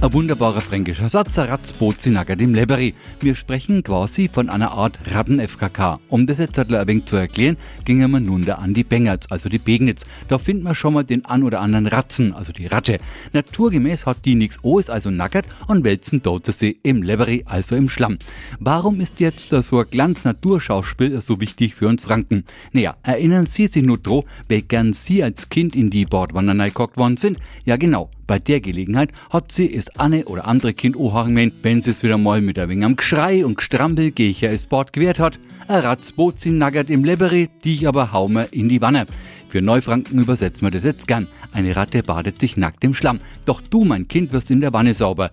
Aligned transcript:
ein 0.00 0.12
wunderbarer 0.12 0.60
fränkischer 0.60 1.08
Satz, 1.08 1.38
ein 1.38 1.48
Ratzbootzinagger 1.48 2.36
dem 2.36 2.54
Leberi. 2.54 2.94
Wir 3.20 3.34
sprechen 3.34 3.82
quasi 3.82 4.28
von 4.28 4.48
einer 4.48 4.72
Art 4.72 4.98
Ratten-FKK. 5.12 5.98
Um 6.08 6.26
das 6.26 6.38
jetzt 6.38 6.58
ein 6.58 6.70
wenig 6.86 7.04
zu 7.04 7.16
erklären, 7.16 7.56
gingen 7.84 8.10
wir 8.10 8.20
nun 8.20 8.44
da 8.44 8.54
an 8.54 8.74
die 8.74 8.84
Bengerts, 8.84 9.30
also 9.30 9.48
die 9.48 9.58
Begnitz. 9.58 10.04
Da 10.28 10.38
finden 10.38 10.64
wir 10.64 10.74
schon 10.74 10.94
mal 10.94 11.04
den 11.04 11.24
an 11.24 11.42
oder 11.42 11.60
anderen 11.60 11.86
Ratzen, 11.86 12.32
also 12.32 12.52
die 12.52 12.66
Ratte. 12.66 12.98
Naturgemäß 13.32 14.06
hat 14.06 14.24
die 14.24 14.34
nix 14.34 14.58
O, 14.62 14.78
ist 14.78 14.90
also 14.90 15.10
nackert 15.10 15.46
und 15.68 15.84
wälzen 15.84 16.22
dort 16.22 16.46
sie 16.46 16.78
im 16.82 17.02
Leberi, 17.02 17.44
also 17.46 17.76
im 17.76 17.88
Schlamm. 17.88 18.18
Warum 18.58 19.00
ist 19.00 19.20
jetzt 19.20 19.50
so 19.50 19.78
ein 19.78 19.86
Glanz-Naturschauspiel 19.90 21.20
so 21.20 21.40
wichtig 21.40 21.74
für 21.74 21.88
uns 21.88 22.04
Franken? 22.04 22.44
Naja, 22.72 22.96
erinnern 23.02 23.46
Sie 23.46 23.66
sich 23.66 23.82
nur 23.82 23.98
dran, 23.98 24.22
wie 24.48 24.62
gern 24.62 24.92
Sie 24.92 25.22
als 25.22 25.48
Kind 25.48 25.76
in 25.76 25.90
die 25.90 26.06
Bordwanderei 26.06 26.68
gekocht 26.68 26.96
worden 26.96 27.16
sind? 27.16 27.38
Ja 27.64 27.76
genau, 27.76 28.10
bei 28.32 28.38
der 28.38 28.60
Gelegenheit 28.60 29.10
hat 29.28 29.52
sie 29.52 29.66
es 29.82 29.98
eine 29.98 30.24
oder 30.24 30.46
andere 30.46 30.72
Kind 30.74 30.96
anhören 30.96 31.52
wenn 31.62 31.82
sie 31.82 31.90
es 31.90 32.02
wieder 32.02 32.18
mal 32.18 32.40
mit 32.40 32.58
ein 32.58 32.68
wenig 32.68 32.84
am 32.84 32.96
Geschrei 32.96 33.44
und 33.44 33.56
Gestrampel 33.56 34.10
Gecher 34.10 34.50
es 34.50 34.66
Bord 34.66 34.92
gewehrt 34.92 35.18
hat. 35.18 35.38
Ein 35.68 35.80
Ratzboot 35.80 36.40
sie 36.40 36.50
naggert 36.50 36.90
im 36.90 37.04
Leberi, 37.04 37.50
die 37.64 37.74
ich 37.74 37.88
aber 37.88 38.12
haume 38.12 38.48
in 38.50 38.68
die 38.68 38.80
Wanne. 38.80 39.06
Für 39.48 39.60
Neufranken 39.60 40.18
übersetzen 40.18 40.62
wir 40.62 40.70
das 40.70 40.84
jetzt 40.84 41.06
gern. 41.06 41.28
Eine 41.52 41.76
Ratte 41.76 42.02
badet 42.02 42.40
sich 42.40 42.56
nackt 42.56 42.84
im 42.84 42.94
Schlamm. 42.94 43.18
Doch 43.44 43.60
du, 43.60 43.84
mein 43.84 44.08
Kind, 44.08 44.32
wirst 44.32 44.50
in 44.50 44.60
der 44.60 44.72
Wanne 44.72 44.94
sauber. 44.94 45.30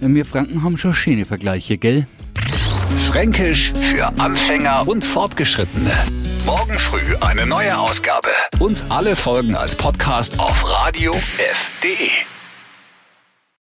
Wir 0.00 0.24
Franken 0.24 0.62
haben 0.62 0.78
schon 0.78 0.94
schöne 0.94 1.24
Vergleiche, 1.24 1.76
gell? 1.76 2.06
Fränkisch 3.08 3.72
für 3.80 4.06
Anfänger 4.18 4.86
und 4.86 5.04
Fortgeschrittene. 5.04 5.92
Morgen 6.46 6.78
früh 6.78 7.16
eine 7.20 7.46
neue 7.46 7.76
Ausgabe. 7.78 8.28
Und 8.58 8.82
alle 8.88 9.16
Folgen 9.16 9.54
als 9.54 9.74
Podcast 9.74 10.38
auf 10.38 10.64
radiof.de. 10.68 12.39